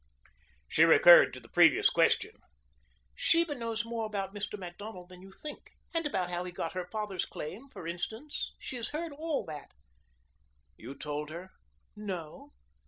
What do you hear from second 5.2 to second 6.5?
you think. And about how